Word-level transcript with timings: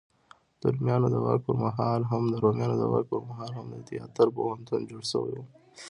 د 0.61 0.63
روميانو 0.75 1.07
د 1.13 1.15
واک 1.25 1.39
په 3.09 3.23
مهال 3.27 3.51
هم 3.57 3.63
د 3.73 3.75
تیاتر 3.89 4.27
پوهنتون 4.35 4.81
جوړ 4.89 5.03
شوی 5.11 5.33
و. 5.39 5.43